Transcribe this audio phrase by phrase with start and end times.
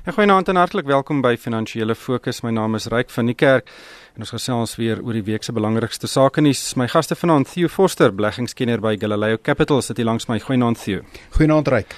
[0.00, 2.38] Ek goeienaand en hartlik welkom by Finansiële Fokus.
[2.40, 3.66] My naam is Ryk van die Kerk
[4.14, 6.62] en ons gesels weer oor die week se belangrikste sake nuus.
[6.80, 10.38] My gaste vanaand Theo Forster, beleggingskenner by Galileo Capital, sit hier langs my.
[10.40, 11.04] Goeienaand Theo.
[11.36, 11.92] Goeienaand Ryk.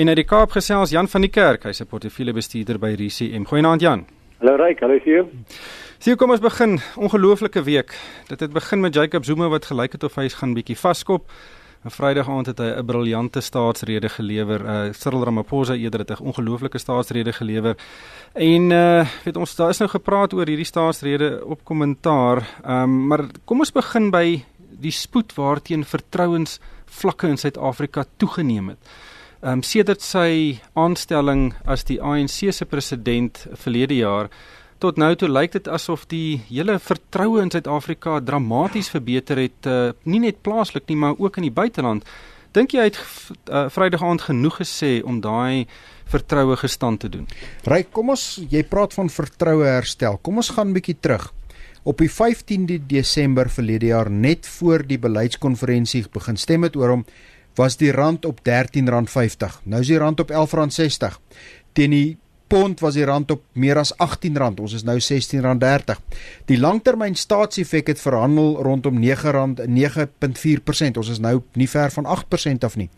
[0.00, 3.44] En uit die Kaap gesels Jan van die Kerk, hy's 'n portefeuljebestuurder by RCM.
[3.44, 4.06] Goeienaand Jan.
[4.40, 5.28] Hallo Ryk, hallo Theo.
[5.98, 6.80] Theo, kom ons begin.
[6.96, 7.92] Ongelooflike week.
[8.28, 11.28] Dit het begin met Jacob Zuma wat gelyk het of hy gaan bietjie vaskop.
[11.82, 14.60] 'n Vrydag aand het hy 'n briljante staatsrede gelewer.
[14.60, 17.76] Uh Cyril Ramaphosa eerder het 'n ongelooflike staatsrede gelewer.
[18.32, 22.36] En uh weet ons daar is nou gepraat oor hierdie staatsrede op kommentaar.
[22.64, 24.44] Ehm um, maar kom ons begin by
[24.80, 28.78] die spoed waarteen vertrouens vlakke in Suid-Afrika toegeneem het.
[29.40, 34.28] Ehm um, sedert sy aanstelling as die ANC se president verlede jaar
[34.82, 39.92] tot nou toe lyk dit asof die hele vertroue in Suid-Afrika dramaties verbeter het, uh,
[40.02, 42.06] nie net plaaslik nie, maar ook in die buiteland.
[42.52, 45.68] Dink jy hy het uh, Vrydag aand genoeg gesê om daai
[46.12, 47.28] vertroue gestand te doen?
[47.68, 50.18] Ryk, kom ons jy praat van vertroue herstel.
[50.20, 51.30] Kom ons gaan 'n bietjie terug.
[51.84, 57.06] Op die 15de Desember verlede jaar, net voor die beleidskonferensie begin stem het oor hom,
[57.56, 59.62] was die rand op R13.50.
[59.64, 61.18] Nou is die rand op R11.60.
[61.72, 62.18] Teen die
[62.52, 64.60] pond was die rand op meer as R18.
[64.60, 65.96] Ons is nou R16.30.
[66.50, 71.00] Die langtermyn staatseffek het verhandel rondom R9 9.4%.
[71.00, 72.90] Ons is nou nie ver van 8% af nie.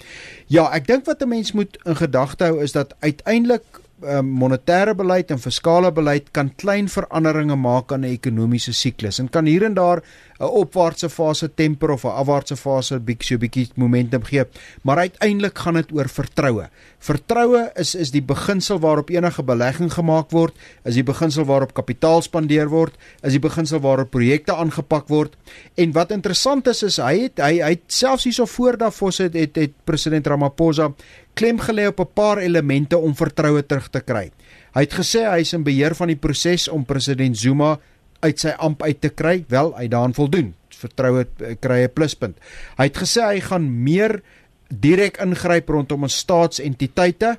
[0.51, 4.95] Ja, ek dink wat 'n mens moet in gedagte hou is dat uiteindelik um, monetêre
[4.95, 9.63] beleid en fiskale beleid kan klein veranderinge maak aan 'n ekonomiese siklus en kan hier
[9.63, 10.03] en daar
[10.41, 14.45] 'n opwaartse fase temper of 'n afwaartse fase bietjie so bietjie momentum gee,
[14.83, 16.69] maar uiteindelik gaan dit oor vertroue.
[16.99, 22.23] Vertroue is is die beginsel waarop enige belegging gemaak word, is die beginsel waarop kapitaal
[22.23, 25.37] spandeer word, is die beginsel waarop projekte aangepak word.
[25.77, 29.35] En wat interessant is is hy het hy hy het selfs hierso voor Davos het,
[29.35, 30.93] het het president Ramaphosa
[31.35, 34.31] klem gelê op 'n paar elemente om vertroue terug te kry.
[34.75, 37.79] Hy het gesê hy is in beheer van die proses om president Zuma
[38.21, 39.45] uit sy amp uit te kry.
[39.49, 40.55] Wel, hy daan voldoen.
[40.75, 42.39] Vertroue eh, kry 'n pluspunt.
[42.77, 44.23] Hy het gesê hy gaan meer
[44.69, 47.39] direk ingryp rondom ons staatsentiteite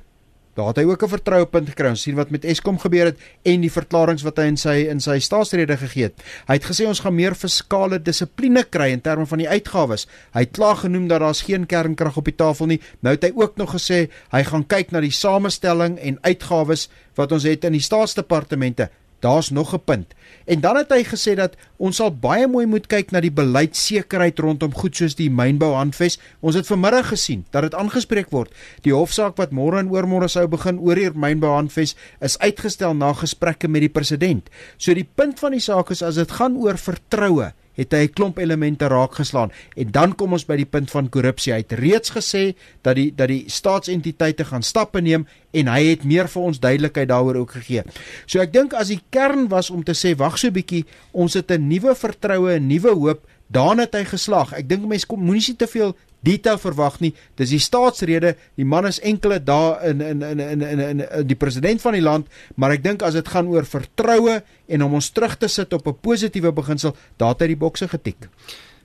[0.56, 1.88] Daar het hy ook 'n vertrouepunt gekry.
[1.88, 5.00] Ons sien wat met Eskom gebeur het en die verklaringe wat hy in sy in
[5.00, 6.22] sy staatsrede gegee het.
[6.46, 10.06] Hy het gesê ons gaan meer fiskale dissipline kry in terme van die uitgawes.
[10.32, 12.80] Hy het klaar genoem dat daar's geen kernkrag op die tafel nie.
[13.00, 17.32] Nou het hy ook nog gesê hy gaan kyk na die samestelling en uitgawes wat
[17.32, 18.88] ons het in die staatsdepartemente.
[19.20, 20.14] Daar's nog 'n punt.
[20.44, 24.38] En dan het hy gesê dat ons sal baie mooi moet kyk na die beleidsekerheid
[24.38, 26.18] rondom goed soos die mynbou handves.
[26.40, 28.52] Ons het vanmiddag gesien dat dit aangespreek word.
[28.80, 33.12] Die hofsaak wat môre en oormôre sou begin oor hier mynbou handves is uitgestel na
[33.12, 34.50] gesprekke met die president.
[34.76, 38.12] So die punt van die saak is as dit gaan oor vertroue het hy 'n
[38.12, 41.52] klomp elemente raakgeslaan en dan kom ons by die punt van korrupsie.
[41.52, 46.04] Hy het reeds gesê dat die dat die staatsentiteite gaan stappe neem en hy het
[46.04, 47.82] meer vir ons duidelikheid daaroor ook gegee.
[48.26, 51.34] So ek dink as die kern was om te sê wag so 'n bietjie, ons
[51.34, 54.52] het 'n nuwe vertroue, 'n nuwe hoop, dan het hy geslag.
[54.52, 55.94] Ek dink mense kom moenie te veel
[56.26, 57.12] detail verwag nie.
[57.38, 58.34] Dis die staatsrede.
[58.58, 62.04] Die man is enkele dae in in in in in in die president van die
[62.04, 65.72] land, maar ek dink as dit gaan oor vertroue en om ons terug te sit
[65.72, 68.28] op 'n positiewe beginsel, daar het hy die bokse getik.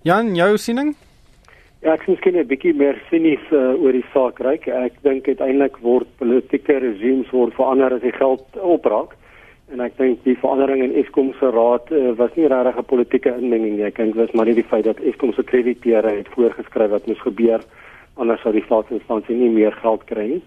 [0.04, 0.96] Jan, jou siening?
[1.82, 4.68] Ja, ek sien skien 'n bietjie meer sinies uh, oor die saak ryk.
[4.68, 9.18] Ek dink uiteindelik word politieke regimes word verander as die geld opraak
[9.72, 13.32] en ek dink die verandering in Eskom se raad uh, was nie regtig 'n politieke
[13.38, 13.86] inmenging nie.
[13.88, 17.08] Ek dink dit was maar net die feit dat Eskom se krediteure het voorgeskryf wat
[17.08, 17.62] moes gebeur
[18.16, 20.42] anders sou die staatsinstansie nie meer geld kry nie.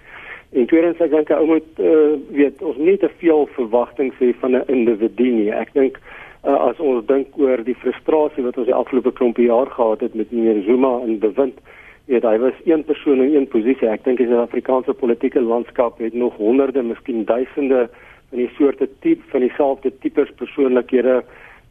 [0.53, 4.57] En tweedens ek dink ou moet uh, weet ons nie te veel verwagtinge hê van
[4.57, 5.51] 'n individu nie.
[5.51, 5.99] Ek dink
[6.45, 10.15] uh, as ons dink oor die frustrasie wat ons die afgelope klompie jaar gehad het
[10.15, 11.59] met meneer Zuma in bewind
[12.07, 13.89] Ja, daar was een persoon in een posisie.
[13.89, 17.89] Ek dink die Suid-Afrikaanse politieke landskap het nog honderde, miskien duisende
[18.35, 21.23] van die soorte tipe van dieselfde tipes persoonlikhede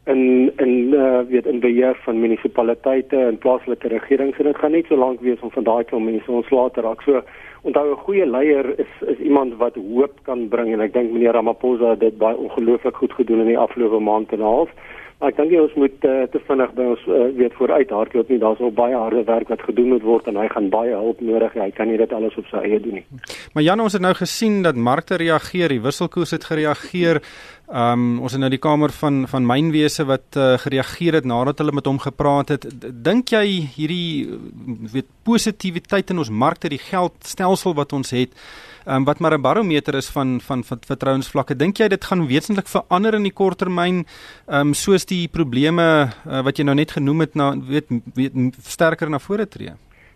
[0.04, 4.88] in in uh, weet in beheer van munisipaliteite en plaaslike regerings en dit gaan net
[4.88, 7.02] so lank wees om van daai klomp mense ontslae te raak.
[7.02, 7.22] So
[7.62, 11.32] onthou 'n goeie leier is is iemand wat hoop kan bring en ek dink meneer
[11.32, 14.70] Ramaphosa het dit baie ongelooflik goed gedoen in die afgelope maand en 'n half.
[15.20, 18.32] Maar ek dink jy ons moet uh, te vinnig by ons uh, weet vooruit hardloop
[18.32, 18.40] nie.
[18.42, 21.54] Daar's al baie harde werk wat gedoen moet word en hy gaan baie hulp nodig
[21.54, 21.68] hê.
[21.68, 23.04] Hy kan nie dit alles op sy eie doen nie.
[23.54, 27.22] Maar Jan, ons het nou gesien dat markte reageer, die wisselkoers het gereageer.
[27.64, 31.62] Ehm um, ons het nou die kamer van van mynwese wat uh, gereageer het nadat
[31.62, 32.66] hulle met hom gepraat het.
[33.04, 34.36] Dink jy hierdie
[34.92, 38.36] weet positiwiteit in ons markte, die geldstelsel wat ons het,
[38.84, 41.56] um, wat maar 'n barometer is van van, van vertrouensvlakke.
[41.56, 44.04] Dink jy dit gaan wesentlik verander in die korttermyn,
[44.46, 48.32] ehm um, soos die probleme uh, wat jy nou net genoem het na weet, weet
[48.60, 49.72] sterker na vore tree?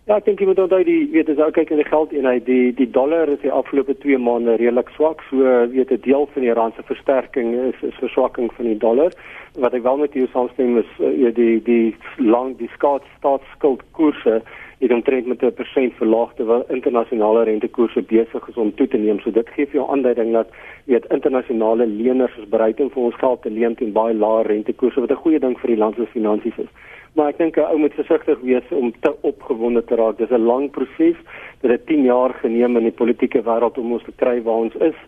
[0.09, 2.71] Ja, ek dink jy moet onthou die weet as jy kyk na die geldeenheid, die
[2.79, 5.21] die dollar is die afgelope 2 maande redelik swak.
[5.29, 9.13] So weet 'n deel van die rand se versterking is is verswakking van die dollar.
[9.61, 14.41] Wat ek wel met jou saamstem is uh, die die lang die skaat staatsskuldkoerse
[14.79, 19.21] het omtrent met 'n persent verlaag terwyl internasionale rentekoerse besig is om toe te neem.
[19.21, 20.49] So dit gee vir jou aanduiding dat
[20.85, 25.01] weet internasionale leners is bereid om vir ons geld te leen teen baie lae rentekoerse
[25.01, 26.73] wat 'n goeie ding vir die land se finansies is
[27.19, 30.19] maar ek dink 'n ou moet versigtig wees om te opgewonde te raak.
[30.19, 31.17] Dis 'n lang proses.
[31.61, 34.75] Dit het 10 jaar geneem in die politieke wêreld om ons te kry waar ons
[34.75, 34.99] is.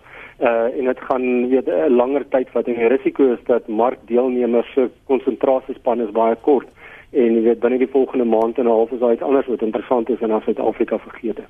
[0.40, 4.72] Uh en dit gaan weet 'n langer tyd vat en die risiko is dat markdeelnemers
[4.72, 6.68] se konsentrasiespan is baie kort
[7.10, 9.62] en jy weet binne die volgende maand en 'n half is daar iets anders wat
[9.62, 11.48] interessant is en as Suid-Afrika vergeet het.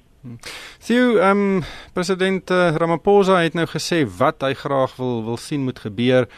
[0.78, 1.62] Sien, ehm um,
[1.92, 6.28] president uh, Ramaphosa het nou gesê wat hy graag wil wil sien moet gebeur.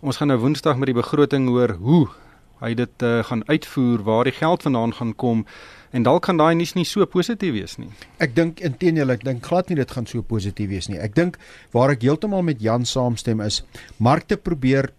[0.00, 2.08] Ons gaan nou Woensdag met die begroting hoor hoe
[2.60, 5.46] hy dit uh, gaan uitvoer waar die geld vandaan gaan kom
[5.90, 7.90] en dalk kan daai nuus nie so positief wees nie.
[8.18, 10.98] Ek dink intedeel ek dink glad nie dit gaan so positief wees nie.
[10.98, 11.38] Ek dink
[11.72, 13.62] waar ek heeltemal met Jan saamstem is
[13.98, 14.90] markte probeer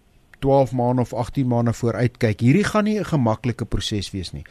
[0.44, 2.44] 12 maande of 18 maande vooruit kyk.
[2.44, 4.44] Hierdie gaan nie 'n gemaklike proses wees nie.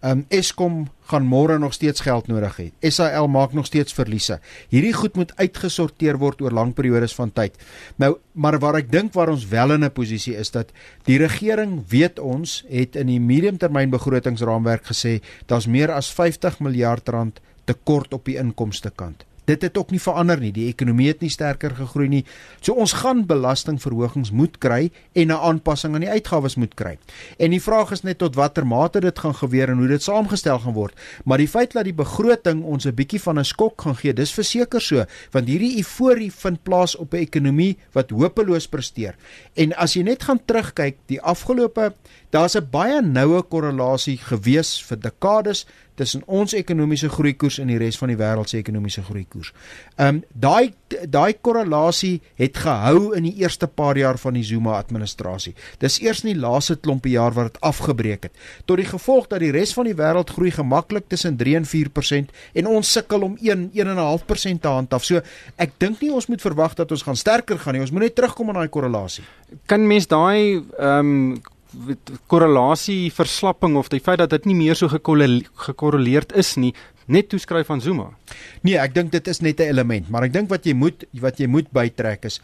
[0.00, 2.88] Um Eskom gaan môre nog steeds geld nodig hê.
[2.88, 4.38] SAL maak nog steeds verliese.
[4.72, 7.58] Hierdie goed moet uitgesorteer word oor lang periodes van tyd.
[7.96, 10.72] Nou, maar waar ek dink waar ons wel in 'n posisie is dat
[11.04, 17.40] die regering weet ons het in die mediumtermynbegrotingsraamwerk gesê daar's meer as 50 miljard rand
[17.64, 19.24] tekort op die inkomste kant.
[19.50, 20.52] Dit het ook nie verander nie.
[20.54, 22.22] Die ekonomie het nie sterker gegroei nie.
[22.62, 26.98] So ons gaan belastingverhogings moet kry en 'n aanpassing aan die uitgawes moet kry.
[27.38, 30.58] En die vraag is net tot watter mate dit gaan gebeur en hoe dit saamgestel
[30.58, 30.94] gaan word.
[31.24, 34.32] Maar die feit dat die begroting ons 'n bietjie van 'n skok gaan gee, dis
[34.32, 39.14] verseker so, want hierdie euforie vind plaas op 'n ekonomie wat hopeloos presteer.
[39.54, 41.94] En as jy net gaan terugkyk, die afgelope
[42.30, 47.98] daar's 'n baie noue korrelasie gewees vir dekades tussen ons ekonomiese groeikoers en die res
[48.00, 49.52] van die wêreld se ekonomiese groeikoers.
[49.96, 54.76] Ehm um, daai daai korrelasie het gehou in die eerste paar jaar van die Zuma
[54.78, 55.54] administrasie.
[55.78, 58.40] Dis eers in die laaste klompie jaar wat dit afgebreek het.
[58.66, 62.34] Tot die gevolg dat die res van die wêreld groei gemaklik tussen 3 en 4%
[62.54, 65.06] en ons sukkel om 1 1.5% te handhaaf.
[65.06, 65.22] So
[65.56, 67.84] ek dink nie ons moet verwag dat ons gaan sterker gaan nie.
[67.84, 69.24] Ons moet net terugkom aan daai korrelasie.
[69.66, 71.40] Kan mens daai ehm um
[72.26, 76.74] korrelasie verslapping of die feit dat dit nie meer so gekorreleerd is nie
[77.10, 78.10] net toeskryf aan Zuma.
[78.62, 81.38] Nee, ek dink dit is net 'n element, maar ek dink wat jy moet wat
[81.38, 82.40] jy moet bytrek is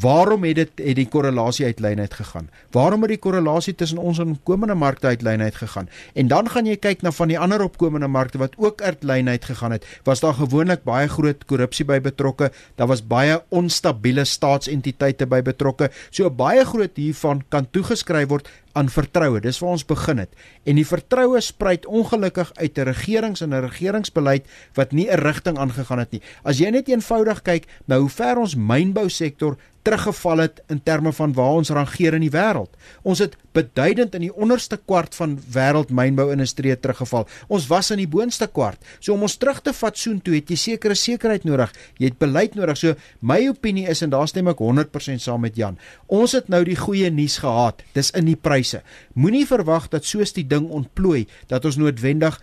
[0.00, 2.50] Waarom het dit het die korrelasie uit lyn uit gegaan?
[2.70, 5.88] Waarom het die korrelasie tussen ons en opkomende markte uit lyn uit gegaan?
[6.12, 9.28] En dan gaan jy kyk na van die ander opkomende markte wat ook uit lyn
[9.28, 9.86] uit gegaan het.
[10.04, 12.50] Was daar gewoonlik baie groot korrupsie by betrokke?
[12.76, 15.88] Daar was baie onstabiele staatsentiteite by betrokke.
[16.10, 19.40] So baie groot hiervan kan toegeskryf word aan vertroue.
[19.40, 20.32] Dis waar ons begin het.
[20.68, 24.44] En die vertroue spruit ongelukkig uit 'n regerings en 'n regeringsbeleid
[24.74, 26.22] wat nie 'n rigting aangegaan het nie.
[26.44, 29.56] As jy net eenvoudig kyk na hoe ver ons mynbou sektor
[29.86, 32.72] teruggeval het in terme van waar ons rangeer in die wêreld.
[33.06, 37.26] Ons het beduidend in die onderste kwart van wêreldmynbou-industrie teruggeval.
[37.46, 38.82] Ons was in die boonste kwart.
[38.98, 41.72] So om ons terug te vat soontoe het jy sekere sekerheid nodig.
[42.00, 42.80] Jy het beleid nodig.
[42.80, 45.78] So my opinie is en daar stem ek 100% saam met Jan.
[46.10, 47.84] Ons het nou die goeie nuus gehad.
[47.94, 48.82] Dis in die pryse.
[49.14, 52.40] Moenie verwag dat soos die ding ontplooi dat ons noodwendig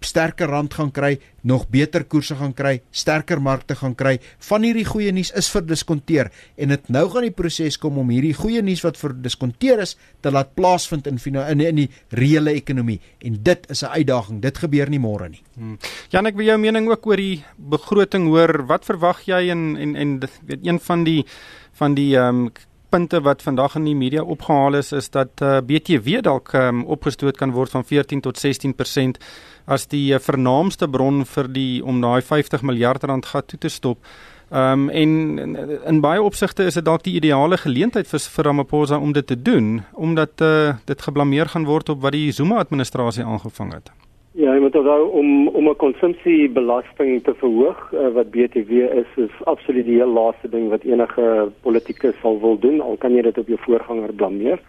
[0.00, 4.14] sterker rand gaan kry, nog beter koerse gaan kry, sterker markte gaan kry.
[4.48, 8.32] Van hierdie goeie nuus is verdiskonteer en dit nou gaan die proses kom om hierdie
[8.32, 13.36] goeie nuus wat verdiskonteer is te laat plaasvind in in in die reële ekonomie en
[13.42, 14.40] dit is 'n uitdaging.
[14.40, 15.42] Dit gebeur nie môre nie.
[15.54, 15.78] Hmm.
[16.08, 18.66] Jan, ek wil jou mening ook oor die begroting hoor.
[18.66, 21.26] Wat verwag jy en en en weet een van die
[21.74, 22.52] van die ehm um,
[22.90, 26.84] punte wat vandag in die media opgehaal is is dat uh, eh, BTW dalk um,
[26.84, 29.22] opgestoot kan word van 14 tot 16%
[29.64, 33.68] as die uh, vernaamste bron vir die om daai 50 miljard rand gat toe te
[33.68, 34.04] stop.
[34.50, 35.56] Ehm um, en in,
[35.86, 39.38] in baie opsigte is dit dalk die ideale geleentheid vir vir Ramaphosa om dit te
[39.42, 43.92] doen omdat uh, dit geblameer gaan word op wat die Zuma administrasie aangevang het.
[44.38, 49.44] Ja, jy moet onthou om om 'n konsumpsiebelasting te verhoog uh, wat BTW is, is
[49.44, 53.38] absoluut die heel laaste ding wat enige politikus sal wil doen, al kan jy dit
[53.38, 54.60] op jou voorganger blameer.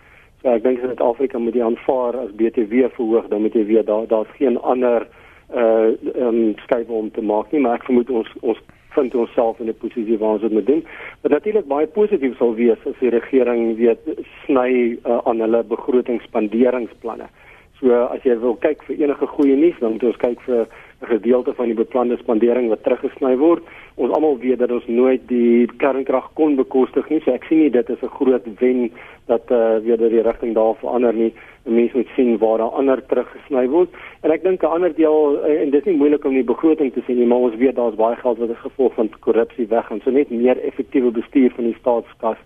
[0.41, 3.85] So ek dink in Suid-Afrika moet jy aanvaar as BTW verhoog, dan moet jy weet
[3.85, 5.07] daar daar's geen ander
[5.53, 8.57] uh um skuif om te maak nie, maar ek vermoed ons ons
[8.97, 10.83] vind onsself in 'n posisie waar ons dit moet doen.
[11.21, 13.99] Wat natuurlik baie positief sal wees as die regering weet
[14.45, 17.29] sny uh, aan hulle begrotingsspanderingsplanne.
[17.81, 20.67] So as jy wil kyk vir enige goeie nuus, dan moet ons kyk vir
[21.01, 23.63] 'n gedeelte van die beplande spandering wat teruggesny word.
[23.95, 27.71] Ons almal weet dat ons nooit die kernkrag kon bekostig nie, so ek sien nie
[27.71, 28.91] dit is 'n groot wen
[29.25, 31.33] dat eh uh, weer die rigting daar verander nie.
[31.63, 33.89] Mense moet sien waar daar ander teruggesny word.
[34.21, 36.93] En ek dink 'n ander deel eh, en dit is nie moeilik om die begroting
[36.93, 40.01] te sien nie, maar ons weet daar's baie geld wat as gevolg van korrupsie weggaan.
[40.03, 42.37] So net meer effektiewe bestuur van die staatskas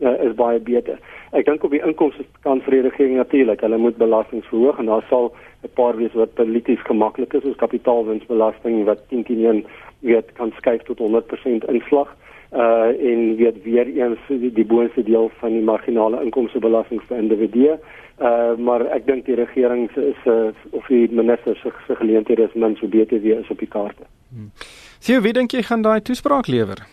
[0.00, 0.98] uh, is baie beter.
[1.32, 4.86] Ek dink op die inkomste kant vir die regering natuurlik, hulle moet belastings verhoog en
[4.86, 5.32] daar sal
[5.64, 9.64] 'n paar wees wat polities gemaklik is, soos kapitaalwinsbelasting wat 10 teen 1
[10.00, 12.08] weet kan skuif tot 100% inslag
[12.52, 17.78] uh en weet weer eens die, die boonste deel van die marginale inkomstebelasting vir individue.
[18.20, 20.26] Uh maar ek dink die regering se is
[20.70, 24.04] of die minister se se geleenthede is min so beter weer is op die kaarte.
[24.28, 24.50] Hmm.
[24.98, 26.84] Sien, wie dink jy gaan daai toespraak lewer?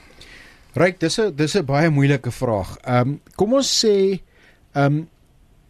[0.80, 2.78] Ryk, dis 'n dis 'n baie moeilike vraag.
[2.86, 4.22] Ehm um, kom ons sê
[4.74, 5.08] ehm um,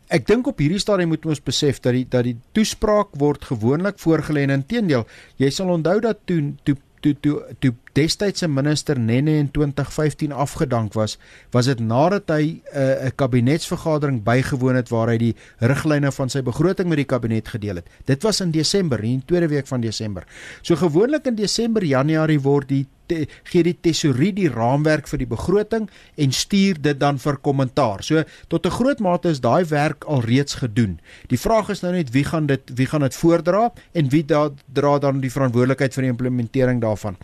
[0.10, 3.98] ek dink op hierdie stadium moet ons besef dat die dat die toespraak word gewoonlik
[3.98, 5.05] voorgelê en inteendeel,
[5.38, 10.93] jy sal onthou dat toe toe toe toe toe destydse minister Nene in 2015 afgedank
[10.93, 11.17] was,
[11.51, 16.41] was dit nadat hy 'n uh, kabinetsvergadering bygewoon het waar hy die riglyne van sy
[16.41, 17.88] begroting met die kabinet gedeel het.
[18.05, 20.24] Dit was in Desember, in die tweede week van Desember.
[20.62, 25.29] So gewoonlik in Desember, Januarie word die te, gee die tesourier die raamwerk vir die
[25.29, 25.88] begroting
[26.19, 28.03] en stuur dit dan vir kommentaar.
[28.03, 31.00] So tot 'n groot mate is daai werk al reeds gedoen.
[31.27, 34.50] Die vraag is nou net wie gaan dit wie gaan dit voordra en wie da,
[34.74, 37.17] dra dan die verantwoordelikheid vir die implementering daarvan.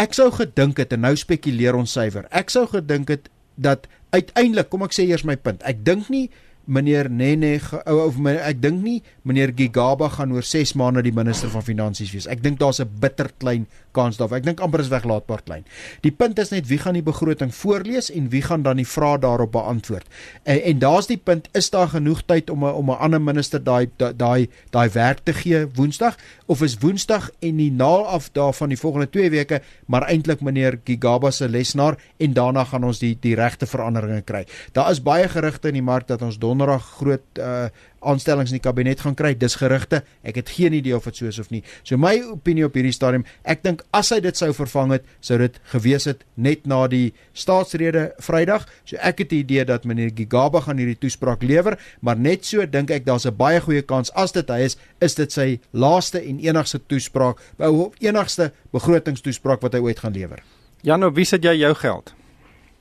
[0.00, 2.28] Ek sou gedink het en nou spekuleer ons suiwer.
[2.30, 3.28] Ek sou gedink het
[3.60, 5.62] dat uiteindelik, kom ek sê eers my punt.
[5.68, 6.30] Ek dink nie
[6.64, 11.50] meneer Nene of my, ek dink nie meneer Gigaba gaan oor 6 maande die minister
[11.52, 12.26] van finansies wees.
[12.26, 14.36] Ek dink daar's 'n bitter klein kans daarop.
[14.38, 15.64] Ek dink amper is weglaatbaar klein.
[16.02, 19.18] Die punt is net wie gaan die begroting voorlees en wie gaan dan die vrae
[19.18, 20.06] daarop beantwoord.
[20.44, 23.62] En, en daar's die punt, is daar genoeg tyd om 'n om 'n ander minister
[23.62, 26.16] daai daai daai werk te gee Woensdag
[26.46, 30.80] of is Woensdag en die naal af daarvan die volgende 2 weke maar eintlik meneer
[30.84, 34.46] Gigaba se lesenaar en daarna gaan ons die die regte veranderinge kry.
[34.72, 37.70] Daar is baie gerugte in die mark dat ons donderdag groot uh
[38.02, 39.30] aanstellings in die kabinet gaan kry.
[39.38, 40.00] Dis gerugte.
[40.26, 41.60] Ek het geen idee of dit so is of nie.
[41.86, 45.36] So my opinie op hierdie stadium, ek dink as hy dit sou vervang het, sou
[45.38, 48.66] dit gewees het net na die staatsrede Vrydag.
[48.82, 52.66] So ek het die idee dat meneer Gigaba gaan hierdie toespraak lewer, maar net so
[52.66, 56.18] dink ek daar's 'n baie goeie kans as dit hy is, is dit sy laaste
[56.18, 60.42] en enigste toespraak, of enigste begrotingstoespraak wat hy ooit gaan lewer.
[60.82, 62.14] Jan, op wie sit jy jou geld?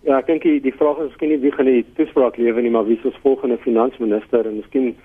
[0.02, 2.72] Ja, ek dink die, die vraag is miskien nie wie gaan die toespraak lewer nie,
[2.74, 4.96] maar wie is volgende finansminister en miskien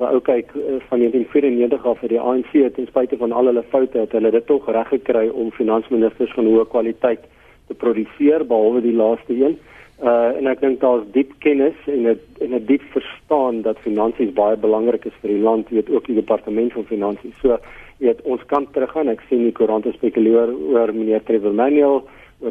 [0.00, 3.64] waar ook kyk eh, van 1994 af vir die ANC ten spyte van al hulle
[3.72, 7.28] foute het hulle dit tog reg gekry om finansministers van hoë kwaliteit
[7.68, 9.58] te produseer behalwe die laaste een.
[10.00, 14.32] Uh en ek dink daar's diep kennis en 'n en 'n diep verstaan dat finansies
[14.32, 17.36] baie belangrik is vir die land, weet ook die departement van finansies.
[17.40, 17.58] So,
[17.98, 19.08] weet ons kan teruggaan.
[19.08, 22.04] Ek sien die koerante spekuleer oor meneer Trevor Manuel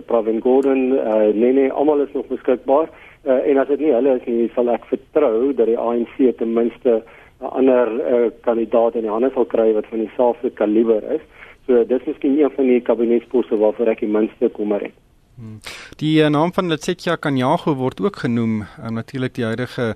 [0.05, 2.89] Pravin Gordhan, uh, nee nee, almal is nog beskikbaar.
[3.25, 6.53] Uh, en as dit nie hulle is nie, sal ek vertrou dat die ANC ten
[6.53, 7.03] minste
[7.41, 11.21] 'n ander uh, kandidaat in die hande sal kry wat van dieselfde kaliber is.
[11.65, 14.93] So dis miskien een van die kabinetsposte waarvoor ek die minste kommer het.
[15.35, 15.59] Hmm.
[15.99, 19.95] Die uh, naam van Letsetja Kanyago word ook genoem, uh, natuurlik die huidige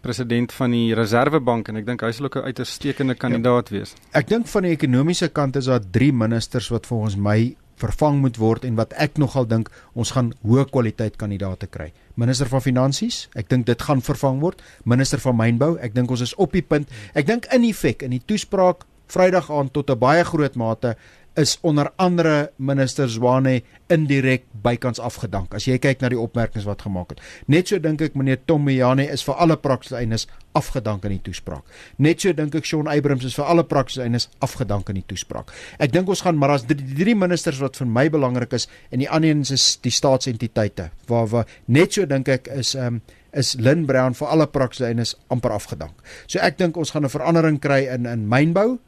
[0.00, 3.76] president van die Reservebank en ek dink hy sal ook 'n uiters stekende kandidaat ja.
[3.76, 3.94] wees.
[4.12, 8.38] Ek dink van die ekonomiese kant is daar 3 ministers wat volgens my vervang moet
[8.40, 11.90] word en wat ek nogal dink ons gaan hoë kwaliteit kandidaate kry.
[12.20, 14.62] Minister van Finansies, ek dink dit gaan vervang word.
[14.84, 16.90] Minister van Mynbou, ek dink ons is op die punt.
[17.14, 20.94] Ek dink in effek in die toespraak Vrydag aand tot 'n baie groot mate
[21.38, 23.60] is onder andere minister Zwane
[23.90, 27.22] indirek bykans afgedank as jy kyk na die opmerkings wat gemaak het.
[27.50, 30.26] Net so dink ek meneer Tommyane is vir alle praktiese eindes
[30.58, 31.62] afgedank in die toespraak.
[32.02, 35.54] Net so dink ek Shaun Abrams is vir alle praktiese eindes afgedank in die toespraak.
[35.78, 39.02] Ek dink ons gaan maar as drie, drie ministers wat vir my belangrik is en
[39.02, 43.00] die ander een is die staatsentiteite waar waar net so dink ek is um,
[43.36, 45.94] is Lynn Brown vir alle praktiese eindes amper afgedank.
[46.26, 48.78] So ek dink ons gaan 'n verandering kry in in mynbou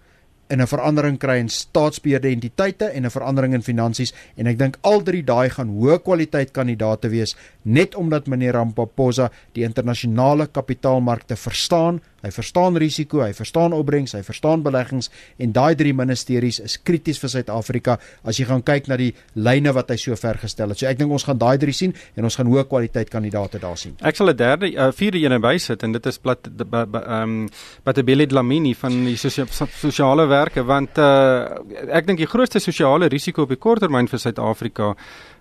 [0.53, 4.77] en 'n verandering kry in staatsbeheerde entiteite en 'n verandering in finansies en ek dink
[4.83, 11.37] al drie daai gaan hoë kwaliteit kandidaate wees net omdat meneer Ramaphosa die internasionale kapitaalmarkte
[11.37, 15.09] verstaan Hy verstaan risiko, hy verstaan opbrengs, hy verstaan beleggings
[15.43, 19.73] en daai drie ministeries is krities vir Suid-Afrika as jy gaan kyk na die lyne
[19.75, 20.79] wat hy so ver gestel het.
[20.79, 23.79] So ek dink ons gaan daai drie sien en ons gaan hoë kwaliteit kandidaate daar
[23.81, 23.97] sien.
[24.07, 27.49] Ek sal 'n derde uh, vierde een bysit en dit is plat ehm um,
[27.83, 33.55] Batabile Dlamini van die sosiale werke want uh, ek dink die grootste sosiale risiko op
[33.55, 34.93] die korttermyn vir Suid-Afrika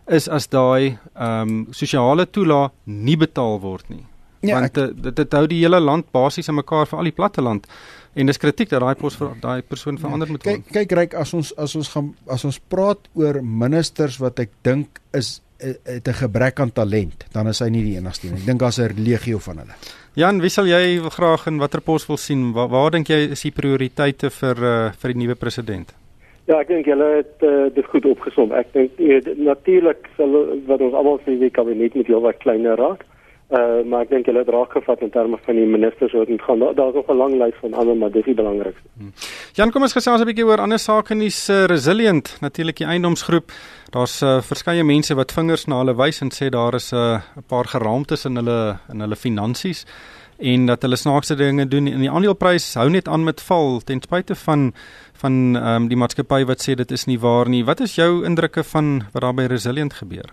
[0.08, 4.06] is as daai ehm um, sosiale toelaag nie betaal word nie.
[4.42, 7.18] Ja, want ek, dit dit hou die hele land basies in mekaar vir al die
[7.18, 7.68] platteland
[8.14, 10.66] En dis kritiek dat daai pos vir daai persoon verander moet word.
[10.68, 14.52] Kyk kyk ryk as ons as ons gaan as ons praat oor ministers wat ek
[14.68, 18.40] dink is het 'n gebrek aan talent, dan is hy nie die enigste nie.
[18.40, 19.76] Ek dink daar's 'n legio van hulle.
[20.14, 22.52] Jan, wie sal jy graag in watter pos wil sien?
[22.52, 25.94] Waar, waar dink jy is die prioriteite vir uh, vir die nuwe president?
[26.48, 28.52] Ja, ek dink julle het uh, dit goed opgesom.
[28.52, 30.32] Ek dink uh, natuurlik sal
[30.66, 33.06] wat ons almal sê die kabinet moet heelwat kleiner raak.
[33.52, 36.14] Uh, maar ek dink hulle het raak gevat in terme van die ministers
[36.46, 36.62] gaan.
[36.62, 38.88] Daar's daar nog 'n lang lys van ander, maar dis die belangrikste.
[38.98, 39.12] Hmm.
[39.54, 42.88] Jan, kom ons gesels 'n bietjie oor ander sake in die uh, resilient, natuurlik die
[42.88, 43.52] eiendomsgroep.
[43.90, 47.20] Daar's uh, verskeie mense wat vingers na hulle wys en sê daar is 'n uh,
[47.48, 49.86] paar geraamtes in hulle in hulle finansies
[50.42, 54.02] en dat hulle snaakse dinge doen en die aandeleprys hou net aan met val ten
[54.02, 54.74] spyte van
[55.22, 57.66] van ehm um, die maatskappy wat sê dit is nie waar nie.
[57.66, 60.32] Wat is jou indrukke van wat daar by Resilient gebeur?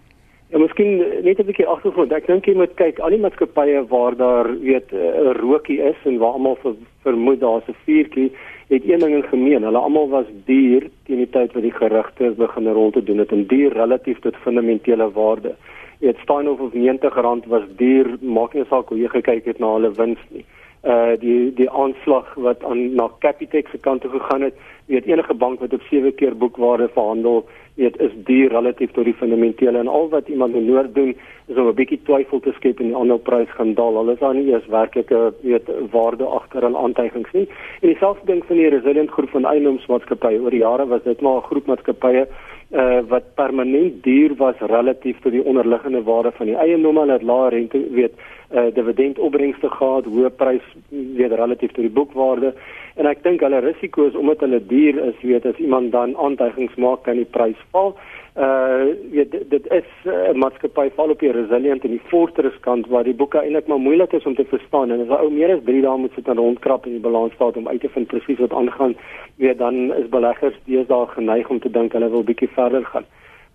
[0.51, 2.13] Ja, miskien net 'n bietjie agtergrond.
[2.13, 6.19] Ek dink jy moet kyk al die maatskappye waar daar weet 'n rookie is en
[6.19, 8.33] waar almal ver, vermoed daar's 'n vuurtjie,
[8.69, 9.63] het een ding in gemeen.
[9.63, 13.33] Hulle almal was duur teen die tyd wat die gerugte begin rond te doen het
[13.33, 15.55] en duur relatief tot fundamentele waarde
[15.99, 19.73] weet Steinhoff of 90 rand was duur maak nie saak hoe jy gekyk het na
[19.75, 20.45] hulle wins nie
[20.87, 24.55] uh die die aanslag wat aan na Capitec se kant toe gegaan het
[24.87, 29.15] weet enige bank wat op 7 keer boekwaarde verhandel weet is duur relatief tot die
[29.15, 31.15] fundamentele en al wat iemand moet doen
[31.47, 33.97] is om 'n bietjie twyfel te skep in die aandeleprys gaan daal.
[33.97, 37.49] Hulle is daar nie eers werklike weet waarde agter hulle aantuigings nie.
[37.81, 41.37] En dieselfde ding van die resilient groep van eiendomsmaatskappye oor die jare was dit maar
[41.37, 42.27] 'n groep maatskappye
[42.73, 47.23] uh, wat permanent duur was relatief tot die onderliggende waarde van die eiendom en het
[47.23, 48.13] lae rente weet
[48.55, 52.55] uh, dividendopbrengste gehad, hoë prys weet relatief tot die boekwaarde.
[52.99, 56.75] En ek dink hulle risiko is omdat hulle duur is, weet as iemand dan aantuigings
[56.81, 57.95] maak kan die prys val.
[58.39, 62.87] Uh weet dit is 'n uh, maatskappy val op die resilient en die fortress kant
[62.87, 64.91] waar die boeke eintlik maar moeilik is om te verstaan.
[64.91, 67.57] En as 'n ou meer as 3 dae moet sit en rondkrap in die balansstaat
[67.57, 68.97] om uit te vind presies wat aangaan
[69.37, 73.05] weet dan is beleggers deesdae geneig om te dink hulle wil bietjie verder gaan.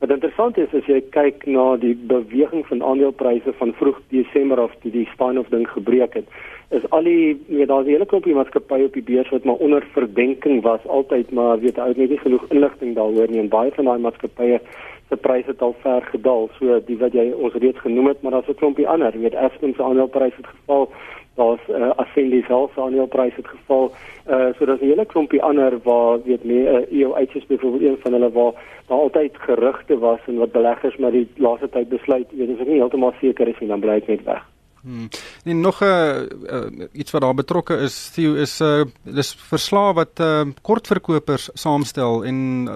[0.03, 4.73] Wat interessant is as jy kyk na die beweging van aandelepryse van vroeg Desember af
[4.81, 6.27] toe die Steinhoff ding gebreek het
[6.73, 9.83] is al die weet daar's 'n hele klompie maatskappye op die beurs wat maar onder
[9.91, 13.85] verdenking was altyd maar weet ou net nie genoeg inligting daaroor nie en baie van
[13.85, 14.59] daai maatskappye
[15.09, 16.49] se pryse het al ver gedaal.
[16.59, 19.19] So die wat jy ons reeds genoem het maar daar's 'n klompie ander.
[19.19, 20.89] Weet Aspen se aandeleprys het geval
[21.35, 23.91] daar's uh, Ascendi se aandeleprys het geval.
[24.29, 27.97] Uh, so daar's 'n hele klompie ander waar weet nie uh, EO uitses byvoorbeeld een
[28.01, 28.53] van hulle waar
[28.87, 32.67] daar altyd gerugte was en wat beleggers maar die laaste tyd besluit weet as ek
[32.67, 34.52] nie heeltemal seker is nie dan bly ek net weg
[34.83, 35.07] Hmm.
[35.43, 39.35] En nog 'n uh, uh, iets wat daar betrokke is, Theo is 'n uh, dis
[39.35, 42.73] verslae wat uh, kortverkopers saamstel en uh,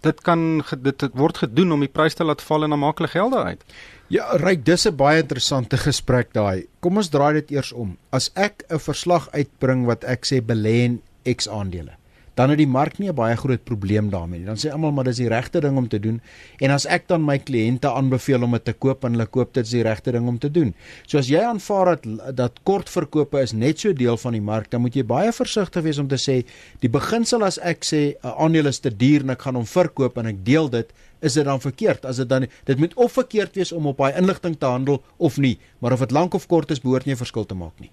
[0.00, 2.98] dit kan dit, dit word gedoen om die pryse te laat val en dan maak
[2.98, 3.64] hulle geld uit.
[4.06, 6.66] Ja, ryk, dis 'n baie interessante gesprek daai.
[6.80, 7.96] Kom ons draai dit eers om.
[8.10, 11.99] As ek 'n verslag uitbring wat ek sê belê in X aandele
[12.40, 14.46] dan het die mark nie 'n baie groot probleem daarmee nie.
[14.46, 16.20] Dan sê almal maar dis die regte ding om te doen.
[16.58, 19.64] En as ek dan my kliënte aanbeveel om dit te koop en hulle koop dit
[19.64, 20.74] is die regte ding om te doen.
[21.06, 24.80] So as jy aanvaar dat dat kortverkope is net so deel van die mark, dan
[24.80, 26.44] moet jy baie versigtig wees om te sê
[26.80, 30.18] die beginsel as ek sê 'n aandeel is te duur en ek gaan hom verkoop
[30.18, 33.54] en ek deel dit is dit dan verkeerd as dit dan dit moet of verkeerd
[33.54, 36.70] wees om op daai inligting te handel of nie maar of dit lank of kort
[36.70, 37.90] is behoort nie 'n verskil te maak nie.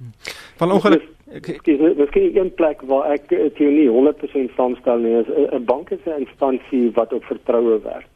[0.57, 5.65] Van ongeluk ek dis miskien een plek waar ek teorie 100% saamstel nie is 'n
[5.65, 8.07] bank is 'n instansie wat op vertroue werk.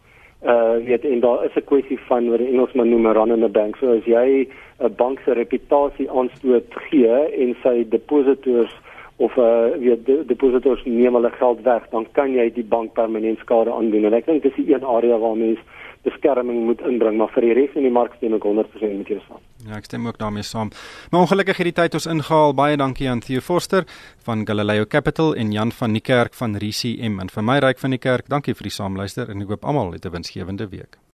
[0.42, 3.42] Uh weet en daar is 'n kwessie van wat die Engelsman noem 'n run in
[3.42, 3.76] the bank.
[3.76, 4.48] So as jy
[4.80, 8.74] 'n bank se reputasie aanstoot gee en sy depositors
[9.22, 13.74] of uh weet depositors neem hulle geld weg, dan kan jy die bank permanent skade
[13.74, 14.10] aandoen.
[14.10, 15.62] En ek dink dis die een area waar mense
[16.02, 19.20] beskerming moet inbring, maar vir die res in die mark stem ek 100% met jou
[19.28, 19.44] saam.
[19.68, 20.72] Ja, ek stem ook daarmee saam.
[21.12, 22.56] Maar ongelukkig het die tyd ons ingehaal.
[22.58, 23.86] Baie dankie aan Theo Forster
[24.26, 27.94] van Galileo Capital en Jan van die Kerk van RCM en vir my ryk van
[27.94, 28.30] die kerk.
[28.34, 31.02] Dankie vir die saamluister en ek hoop almal het 'n winsgewende week.